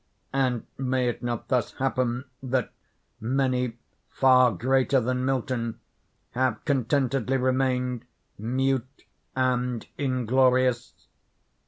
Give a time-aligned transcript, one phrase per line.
[0.33, 2.71] And may it not thus happen that
[3.19, 3.77] many
[4.09, 5.79] far greater than Milton
[6.31, 8.05] have contentedly remained
[8.39, 10.95] "mute and inglorious?"